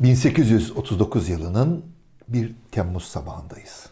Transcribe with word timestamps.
1839 0.00 1.28
yılının 1.28 1.84
bir 2.28 2.54
Temmuz 2.70 3.04
sabahındayız. 3.04 3.86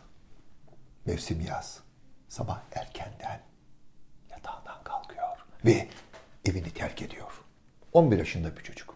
Mevsim 1.06 1.40
yaz. 1.40 1.80
Sabah 2.28 2.60
erkenden 2.72 3.40
yatağından 4.30 4.84
kalkıyor 4.84 5.28
ve 5.64 5.88
evini 6.44 6.70
terk 6.70 7.02
ediyor. 7.02 7.44
11 7.92 8.18
yaşında 8.18 8.56
bir 8.56 8.62
çocuk. 8.62 8.94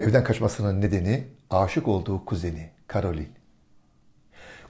Evden 0.00 0.24
kaçmasının 0.24 0.80
nedeni 0.80 1.26
aşık 1.50 1.88
olduğu 1.88 2.24
kuzeni 2.24 2.70
Caroline. 2.92 3.36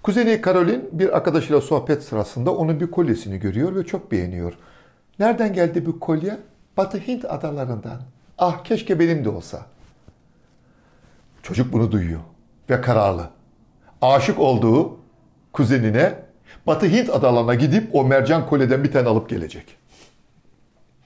Kuzeni 0.02 0.42
Caroline 0.44 0.84
bir 0.92 1.16
arkadaşıyla 1.16 1.60
sohbet 1.60 2.02
sırasında 2.02 2.54
onun 2.54 2.80
bir 2.80 2.90
kolyesini 2.90 3.38
görüyor 3.38 3.76
ve 3.76 3.86
çok 3.86 4.12
beğeniyor. 4.12 4.54
Nereden 5.18 5.52
geldi 5.52 5.86
bu 5.86 6.00
kolye? 6.00 6.38
Batı 6.76 6.98
Hint 6.98 7.24
adalarından. 7.24 8.02
Ah 8.38 8.64
keşke 8.64 9.00
benim 9.00 9.24
de 9.24 9.28
olsa. 9.28 9.75
Çocuk 11.46 11.72
bunu 11.72 11.92
duyuyor 11.92 12.20
ve 12.70 12.80
kararlı. 12.80 13.30
Aşık 14.02 14.38
olduğu 14.38 14.98
kuzenine 15.52 16.14
Batı 16.66 16.86
Hint 16.86 17.10
adalarına 17.10 17.54
gidip 17.54 17.94
o 17.94 18.04
mercan 18.04 18.46
kolyeden 18.46 18.84
bir 18.84 18.92
tane 18.92 19.08
alıp 19.08 19.28
gelecek. 19.28 19.76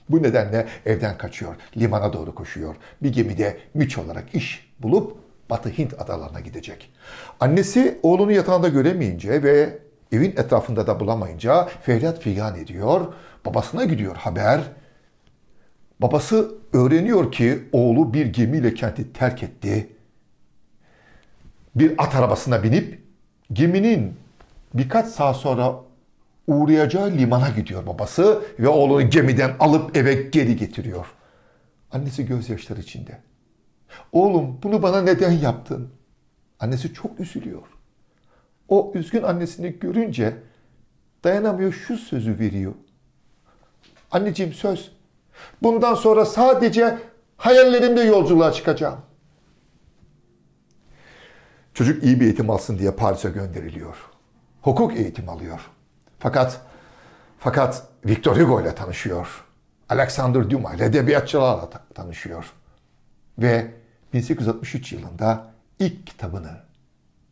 Bu 0.08 0.22
nedenle 0.22 0.66
evden 0.86 1.18
kaçıyor, 1.18 1.54
limana 1.76 2.12
doğru 2.12 2.34
koşuyor. 2.34 2.76
Bir 3.02 3.12
gemide 3.12 3.58
müç 3.74 3.98
olarak 3.98 4.34
iş 4.34 4.72
bulup 4.78 5.16
Batı 5.50 5.68
Hint 5.68 6.00
adalarına 6.00 6.40
gidecek. 6.40 6.92
Annesi 7.40 7.98
oğlunu 8.02 8.32
yatağında 8.32 8.68
göremeyince 8.68 9.42
ve 9.42 9.78
evin 10.12 10.30
etrafında 10.30 10.86
da 10.86 11.00
bulamayınca 11.00 11.68
feryat 11.82 12.20
figan 12.20 12.58
ediyor. 12.58 13.12
Babasına 13.46 13.84
gidiyor 13.84 14.16
haber. 14.16 14.60
Babası 16.00 16.54
öğreniyor 16.72 17.32
ki 17.32 17.58
oğlu 17.72 18.14
bir 18.14 18.26
gemiyle 18.26 18.74
kenti 18.74 19.12
terk 19.12 19.42
etti. 19.42 19.99
Bir 21.74 21.94
at 21.98 22.14
arabasına 22.14 22.62
binip 22.62 23.02
geminin 23.52 24.14
birkaç 24.74 25.06
saat 25.06 25.36
sonra 25.36 25.74
uğrayacağı 26.46 27.10
limana 27.10 27.48
gidiyor 27.48 27.86
babası 27.86 28.42
ve 28.58 28.68
oğlunu 28.68 29.10
gemiden 29.10 29.56
alıp 29.60 29.96
eve 29.96 30.14
geri 30.14 30.56
getiriyor. 30.56 31.06
Annesi 31.92 32.26
gözyaşları 32.26 32.80
içinde. 32.80 33.18
Oğlum 34.12 34.58
bunu 34.62 34.82
bana 34.82 35.02
neden 35.02 35.32
yaptın? 35.32 35.90
Annesi 36.60 36.94
çok 36.94 37.20
üzülüyor. 37.20 37.62
O 38.68 38.92
üzgün 38.94 39.22
annesini 39.22 39.78
görünce 39.78 40.36
dayanamıyor 41.24 41.72
şu 41.72 41.96
sözü 41.96 42.38
veriyor. 42.38 42.74
Anneciğim 44.10 44.52
söz. 44.52 44.92
Bundan 45.62 45.94
sonra 45.94 46.24
sadece 46.24 46.98
hayallerimde 47.36 48.00
yolculuğa 48.00 48.52
çıkacağım. 48.52 48.98
Çocuk 51.80 52.04
iyi 52.04 52.20
bir 52.20 52.24
eğitim 52.24 52.50
alsın 52.50 52.78
diye 52.78 52.90
Paris'e 52.90 53.30
gönderiliyor. 53.30 53.96
Hukuk 54.62 54.96
eğitim 54.96 55.28
alıyor. 55.28 55.60
Fakat 56.18 56.60
fakat 57.38 57.82
Victor 58.04 58.36
Hugo 58.36 58.60
ile 58.60 58.74
tanışıyor. 58.74 59.44
Alexander 59.88 60.50
Dumas 60.50 60.74
ile 60.74 60.84
edebiyatçılarla 60.84 61.70
tanışıyor. 61.94 62.52
Ve 63.38 63.70
1863 64.12 64.92
yılında 64.92 65.46
ilk 65.78 66.06
kitabını 66.06 66.60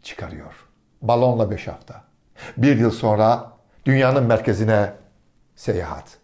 çıkarıyor. 0.03 0.55
Balonla 1.03 1.51
5 1.51 1.69
hafta. 1.69 2.05
Bir 2.57 2.77
yıl 2.79 2.91
sonra 2.91 3.53
dünyanın 3.87 4.25
merkezine 4.25 4.93
seyahat. 5.57 6.19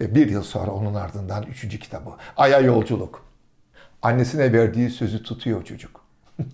Ve 0.00 0.14
bir 0.14 0.28
yıl 0.28 0.42
sonra 0.42 0.70
onun 0.70 0.94
ardından 0.94 1.42
üçüncü 1.42 1.78
kitabı. 1.78 2.10
Ay'a 2.36 2.60
yolculuk. 2.60 3.24
Annesine 4.02 4.52
verdiği 4.52 4.90
sözü 4.90 5.22
tutuyor 5.22 5.64
çocuk. 5.64 6.04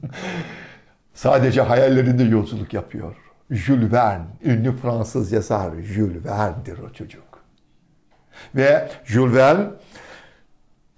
Sadece 1.15 1.63
hayallerinde 1.63 2.23
yolculuk 2.23 2.75
yapıyor. 2.75 3.17
Jules 3.51 3.93
Verne, 3.93 4.25
ünlü 4.45 4.77
Fransız 4.77 5.33
yazar 5.33 5.71
Jules 5.83 6.25
Verne'dir 6.25 6.79
o 6.79 6.93
çocuk. 6.93 7.25
Ve 8.55 8.89
Jules 9.05 9.35
Verne 9.35 9.67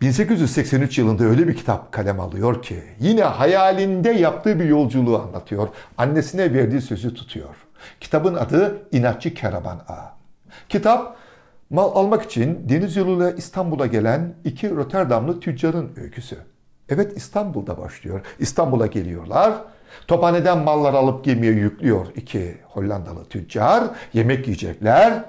1883 0.00 0.98
yılında 0.98 1.24
öyle 1.24 1.48
bir 1.48 1.56
kitap 1.56 1.92
kalem 1.92 2.20
alıyor 2.20 2.62
ki 2.62 2.82
yine 3.00 3.22
hayalinde 3.22 4.10
yaptığı 4.10 4.60
bir 4.60 4.64
yolculuğu 4.64 5.18
anlatıyor. 5.18 5.68
Annesine 5.98 6.54
verdiği 6.54 6.80
sözü 6.80 7.14
tutuyor. 7.14 7.54
Kitabın 8.00 8.34
adı 8.34 8.82
İnatçı 8.92 9.34
Keraban 9.34 9.76
Ağa. 9.88 10.16
Kitap 10.68 11.16
mal 11.70 11.92
almak 11.94 12.22
için 12.22 12.68
deniz 12.68 12.96
yoluyla 12.96 13.30
İstanbul'a 13.30 13.86
gelen 13.86 14.34
iki 14.44 14.70
Rotterdamlı 14.76 15.40
tüccarın 15.40 15.92
öyküsü. 15.96 16.36
Evet 16.88 17.16
İstanbul'da 17.16 17.78
başlıyor. 17.78 18.20
İstanbul'a 18.38 18.86
geliyorlar. 18.86 19.54
Tophaneden 20.06 20.58
mallar 20.58 20.94
alıp 20.94 21.24
gemiye 21.24 21.52
yüklüyor 21.52 22.06
iki 22.14 22.56
Hollandalı 22.68 23.24
tüccar. 23.24 23.84
Yemek 24.12 24.46
yiyecekler. 24.46 25.24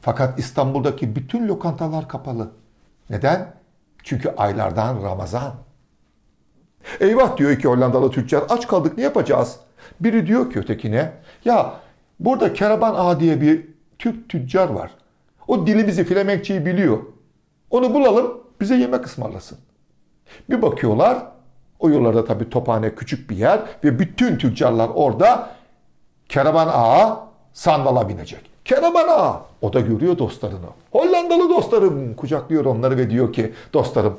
Fakat 0.00 0.38
İstanbul'daki 0.38 1.16
bütün 1.16 1.48
lokantalar 1.48 2.08
kapalı. 2.08 2.50
Neden? 3.10 3.54
Çünkü 4.02 4.28
aylardan 4.36 5.02
Ramazan. 5.02 5.54
Eyvah 7.00 7.36
diyor 7.36 7.50
iki 7.50 7.68
Hollandalı 7.68 8.10
tüccar 8.10 8.44
aç 8.48 8.68
kaldık 8.68 8.98
ne 8.98 9.04
yapacağız? 9.04 9.56
Biri 10.00 10.26
diyor 10.26 10.50
ki 10.50 10.58
ötekine 10.58 11.12
ya 11.44 11.74
burada 12.20 12.52
Keraban 12.52 12.94
Ağa 12.94 13.20
diye 13.20 13.40
bir 13.40 13.66
Türk 13.98 14.28
tüccar 14.28 14.68
var. 14.68 14.90
O 15.48 15.66
dilimizi 15.66 16.04
Flemenkçeyi 16.04 16.66
biliyor. 16.66 16.98
Onu 17.70 17.94
bulalım 17.94 18.40
bize 18.60 18.76
yemek 18.76 19.06
ısmarlasın. 19.06 19.58
Bir 20.50 20.62
bakıyorlar 20.62 21.26
o 21.78 21.90
yollarda 21.90 22.24
tabii 22.24 22.50
tophane 22.50 22.94
küçük 22.94 23.30
bir 23.30 23.36
yer 23.36 23.60
ve 23.84 23.98
bütün 23.98 24.38
tüccarlar 24.38 24.90
orada 24.94 25.50
Keraban 26.28 26.68
Ağa 26.72 27.26
sandala 27.52 28.08
binecek. 28.08 28.50
Keraban 28.64 29.08
Ağa 29.08 29.42
o 29.60 29.72
da 29.72 29.80
görüyor 29.80 30.18
dostlarını. 30.18 30.66
Hollandalı 30.92 31.50
dostlarım 31.50 32.14
kucaklıyor 32.14 32.64
onları 32.64 32.96
ve 32.96 33.10
diyor 33.10 33.32
ki 33.32 33.52
dostlarım 33.72 34.18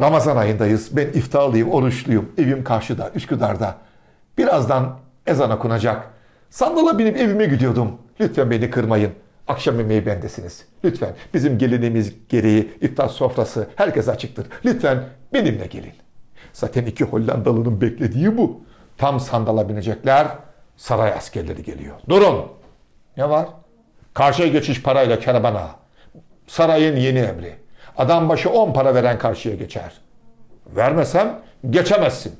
Ramazan 0.00 0.36
ayındayız. 0.36 0.96
Ben 0.96 1.06
iftarlıyım, 1.06 1.70
oruçluyum. 1.70 2.32
Evim 2.38 2.64
karşıda, 2.64 3.10
Üsküdar'da. 3.14 3.76
Birazdan 4.38 4.98
ezan 5.26 5.50
okunacak. 5.50 6.10
Sandala 6.50 6.98
binip 6.98 7.16
evime 7.16 7.44
gidiyordum. 7.44 7.92
Lütfen 8.20 8.50
beni 8.50 8.70
kırmayın. 8.70 9.12
Akşam 9.48 9.78
yemeği 9.78 10.06
bendesiniz. 10.06 10.64
Lütfen 10.84 11.14
bizim 11.34 11.58
gelinimiz 11.58 12.12
gereği 12.28 12.72
iftar 12.80 13.08
sofrası 13.08 13.66
herkes 13.76 14.08
açıktır. 14.08 14.46
Lütfen 14.64 15.04
benimle 15.32 15.66
gelin. 15.66 15.92
Zaten 16.52 16.86
iki 16.86 17.04
Hollandalının 17.04 17.80
beklediği 17.80 18.38
bu. 18.38 18.60
Tam 18.98 19.20
sandala 19.20 19.68
binecekler. 19.68 20.28
Saray 20.76 21.12
askerleri 21.12 21.62
geliyor. 21.62 21.96
Durun. 22.08 22.46
Ne 23.16 23.30
var? 23.30 23.48
Karşıya 24.14 24.48
geçiş 24.48 24.82
parayla 24.82 25.18
kerabana. 25.18 25.70
Sarayın 26.46 26.96
yeni 26.96 27.18
emri. 27.18 27.54
Adam 27.96 28.28
başı 28.28 28.50
10 28.50 28.72
para 28.72 28.94
veren 28.94 29.18
karşıya 29.18 29.54
geçer. 29.54 29.92
Vermesem 30.76 31.40
geçemezsin. 31.70 32.32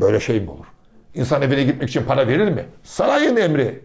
Böyle 0.00 0.20
şey 0.20 0.40
mi 0.40 0.50
olur? 0.50 0.66
İnsan 1.14 1.42
evine 1.42 1.62
gitmek 1.64 1.88
için 1.88 2.04
para 2.04 2.28
verir 2.28 2.48
mi? 2.48 2.64
Sarayın 2.82 3.36
emri. 3.36 3.84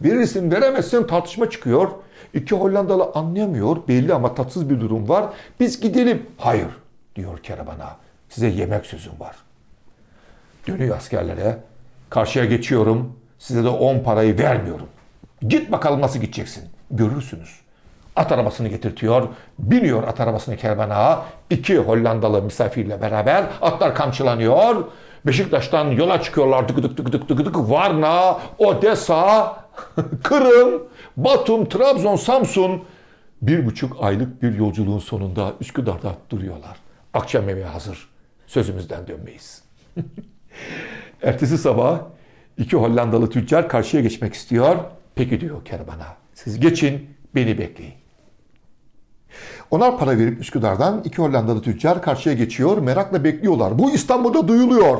Verirsin 0.00 0.50
veremezsin 0.50 1.06
tartışma 1.06 1.50
çıkıyor. 1.50 1.88
İki 2.34 2.54
Hollandalı 2.54 3.10
anlayamıyor 3.14 3.88
belli 3.88 4.14
ama 4.14 4.34
tatsız 4.34 4.70
bir 4.70 4.80
durum 4.80 5.08
var. 5.08 5.24
Biz 5.60 5.80
gidelim. 5.80 6.26
Hayır 6.38 6.68
diyor 7.16 7.38
kerabana. 7.38 7.96
Size 8.28 8.46
yemek 8.48 8.86
sözüm 8.86 9.12
var. 9.20 9.36
Dönüyor 10.68 10.96
askerlere. 10.96 11.58
Karşıya 12.10 12.44
geçiyorum. 12.44 13.12
Size 13.38 13.64
de 13.64 13.68
10 13.68 13.98
parayı 13.98 14.38
vermiyorum. 14.38 14.86
Git 15.48 15.72
bakalım 15.72 16.00
nasıl 16.00 16.18
gideceksin. 16.18 16.64
Görürsünüz. 16.90 17.60
At 18.16 18.32
arabasını 18.32 18.68
getirtiyor. 18.68 19.28
Biniyor 19.58 20.08
at 20.08 20.20
arabasını 20.20 20.56
kervana. 20.56 21.22
İki 21.50 21.78
Hollandalı 21.78 22.42
misafirle 22.42 23.02
beraber 23.02 23.44
atlar 23.62 23.94
kamçılanıyor. 23.94 24.84
Beşiktaş'tan 25.26 25.90
yola 25.90 26.22
çıkıyorlar. 26.22 26.68
Tık 26.68 26.82
tık 26.82 26.96
tık 26.96 27.12
tık 27.12 27.28
tık 27.28 27.44
tık. 27.44 27.56
Varna, 27.56 28.38
Odessa, 28.58 29.56
Kırım, 30.22 30.82
Batum, 31.16 31.68
Trabzon, 31.68 32.16
Samsun. 32.16 32.82
Bir 33.42 33.66
buçuk 33.66 33.96
aylık 34.00 34.42
bir 34.42 34.54
yolculuğun 34.54 34.98
sonunda 34.98 35.52
Üsküdar'da 35.60 36.14
duruyorlar. 36.30 36.76
Akşam 37.14 37.48
yemeği 37.48 37.66
hazır. 37.66 38.08
Sözümüzden 38.46 39.06
dönmeyiz. 39.06 39.62
Ertesi 41.22 41.58
sabah 41.58 42.00
iki 42.58 42.76
Hollandalı 42.76 43.30
tüccar 43.30 43.68
karşıya 43.68 44.02
geçmek 44.02 44.34
istiyor. 44.34 44.76
Peki 45.14 45.40
diyor 45.40 45.64
kervana. 45.64 46.06
Siz 46.34 46.60
geçin, 46.60 47.10
beni 47.34 47.58
bekleyin. 47.58 47.94
Onlar 49.70 49.98
para 49.98 50.18
verip 50.18 50.40
Üsküdar'dan 50.40 51.02
iki 51.04 51.22
Hollandalı 51.22 51.62
tüccar 51.62 52.02
karşıya 52.02 52.34
geçiyor. 52.34 52.78
Merakla 52.78 53.24
bekliyorlar. 53.24 53.78
Bu 53.78 53.90
İstanbul'da 53.90 54.48
duyuluyor. 54.48 54.98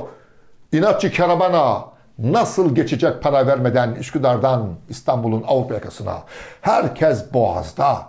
İnatçı 0.76 1.10
Kerabana 1.10 1.84
nasıl 2.18 2.74
geçecek 2.74 3.22
para 3.22 3.46
vermeden 3.46 3.94
Üsküdar'dan 3.94 4.74
İstanbul'un 4.88 5.44
Avrupa 5.46 5.74
yakasına? 5.74 6.22
Herkes 6.60 7.32
boğazda. 7.32 8.08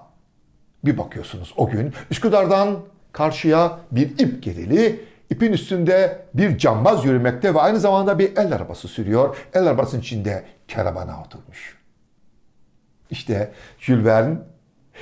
Bir 0.86 0.98
bakıyorsunuz 0.98 1.54
o 1.58 1.70
gün 1.70 1.94
Üsküdar'dan 2.12 2.80
karşıya 3.12 3.80
bir 3.92 4.20
ip 4.20 4.44
gerili, 4.44 5.06
ipin 5.30 5.54
üstünde 5.54 6.26
bir 6.34 6.58
cambaz 6.58 7.06
yürümekte 7.06 7.54
ve 7.54 7.62
aynı 7.62 7.80
zamanda 7.80 8.20
bir 8.20 8.38
el 8.38 8.54
arabası 8.56 8.88
sürüyor. 8.88 9.38
El 9.54 9.64
arabasının 9.64 10.02
içinde 10.02 10.46
keravana 10.68 11.22
oturmuş. 11.22 11.78
İşte 13.10 13.52
Jules 13.80 14.06
Verne 14.06 14.38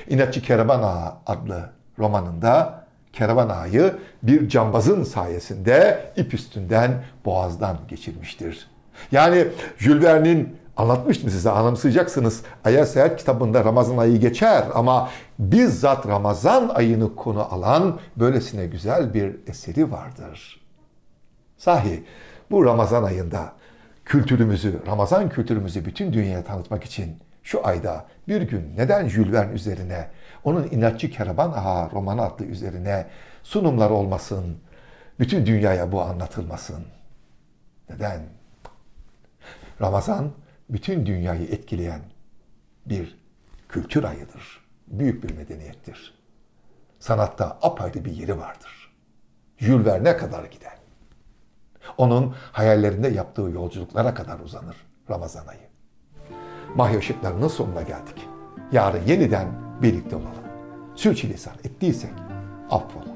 İnatçı 0.08 0.42
Kervan 0.42 0.82
Ağa 0.82 1.18
adlı 1.26 1.70
romanında 1.98 2.85
Kervan 3.16 3.48
Ağa'yı 3.48 3.94
bir 4.22 4.48
cambazın 4.48 5.04
sayesinde 5.04 6.10
ip 6.16 6.34
üstünden 6.34 7.04
boğazdan 7.24 7.78
geçirmiştir. 7.88 8.70
Yani 9.12 9.46
Jules 9.78 10.04
Verne'in 10.04 10.56
anlatmıştım 10.76 11.30
size 11.30 11.50
anımsayacaksınız. 11.50 12.42
Aya 12.64 12.86
Seyahat 12.86 13.16
kitabında 13.16 13.64
Ramazan 13.64 13.96
ayı 13.96 14.20
geçer 14.20 14.64
ama 14.74 15.10
bizzat 15.38 16.06
Ramazan 16.06 16.68
ayını 16.68 17.16
konu 17.16 17.54
alan 17.54 17.98
böylesine 18.16 18.66
güzel 18.66 19.14
bir 19.14 19.36
eseri 19.46 19.92
vardır. 19.92 20.60
Sahi 21.58 22.04
bu 22.50 22.64
Ramazan 22.64 23.04
ayında 23.04 23.52
kültürümüzü, 24.04 24.80
Ramazan 24.86 25.28
kültürümüzü 25.28 25.84
bütün 25.84 26.12
dünyaya 26.12 26.44
tanıtmak 26.44 26.84
için 26.84 27.16
şu 27.46 27.66
ayda 27.66 28.06
bir 28.28 28.42
gün 28.42 28.76
neden 28.76 29.08
Jules 29.08 29.32
Verne 29.32 29.52
üzerine, 29.52 30.10
onun 30.44 30.68
İnatçı 30.70 31.10
Kervan 31.10 31.52
Ağa 31.52 31.90
romanı 31.90 32.22
adlı 32.22 32.44
üzerine 32.44 33.06
sunumlar 33.42 33.90
olmasın, 33.90 34.58
bütün 35.18 35.46
dünyaya 35.46 35.92
bu 35.92 36.02
anlatılmasın? 36.02 36.86
Neden? 37.90 38.20
Ramazan 39.80 40.32
bütün 40.70 41.06
dünyayı 41.06 41.44
etkileyen 41.44 42.00
bir 42.86 43.18
kültür 43.68 44.04
ayıdır. 44.04 44.66
Büyük 44.86 45.24
bir 45.24 45.36
medeniyettir. 45.36 46.14
Sanatta 46.98 47.58
apayrı 47.62 48.04
bir 48.04 48.12
yeri 48.12 48.38
vardır. 48.38 48.92
Jules 49.58 49.86
Verne 49.86 50.16
kadar 50.16 50.44
gider. 50.44 50.78
Onun 51.98 52.34
hayallerinde 52.52 53.08
yaptığı 53.08 53.42
yolculuklara 53.42 54.14
kadar 54.14 54.38
uzanır 54.38 54.76
Ramazan 55.10 55.46
ayı. 55.46 55.75
Mahya 56.76 56.98
ışıklarının 56.98 57.48
sonuna 57.48 57.82
geldik. 57.82 58.28
Yarın 58.72 59.06
yeniden 59.06 59.48
birlikte 59.82 60.16
olalım. 60.16 60.30
Sürçülisan 60.94 61.54
ettiysek 61.64 62.10
affola. 62.70 63.15